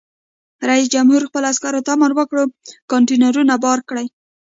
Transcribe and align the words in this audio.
رئیس 0.69 0.87
جمهور 0.93 1.21
خپلو 1.29 1.45
عسکرو 1.53 1.83
ته 1.85 1.89
امر 1.95 2.11
وکړ؛ 2.17 2.37
کانټینرونه 2.91 3.53
بار 3.63 3.79
کړئ! 3.89 4.07